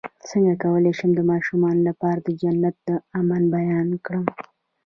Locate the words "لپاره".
1.89-2.19